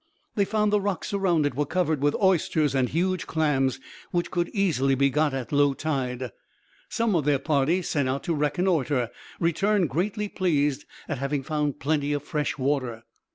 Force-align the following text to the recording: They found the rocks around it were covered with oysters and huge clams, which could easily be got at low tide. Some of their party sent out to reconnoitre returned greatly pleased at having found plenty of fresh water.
They 0.33 0.45
found 0.45 0.73
the 0.73 0.81
rocks 0.81 1.13
around 1.13 1.45
it 1.45 1.53
were 1.53 1.63
covered 1.67 2.01
with 2.01 2.15
oysters 2.15 2.73
and 2.73 2.89
huge 2.89 3.27
clams, 3.27 3.79
which 4.09 4.31
could 4.31 4.49
easily 4.49 4.95
be 4.95 5.11
got 5.11 5.31
at 5.31 5.51
low 5.51 5.75
tide. 5.75 6.31
Some 6.89 7.15
of 7.15 7.23
their 7.23 7.37
party 7.37 7.83
sent 7.83 8.09
out 8.09 8.23
to 8.23 8.33
reconnoitre 8.33 9.11
returned 9.39 9.91
greatly 9.91 10.27
pleased 10.27 10.85
at 11.07 11.19
having 11.19 11.43
found 11.43 11.79
plenty 11.79 12.13
of 12.13 12.23
fresh 12.23 12.57
water. 12.57 13.03